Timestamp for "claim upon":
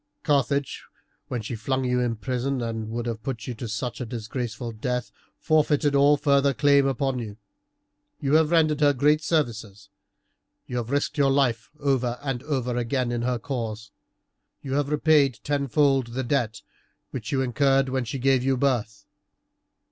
6.55-7.19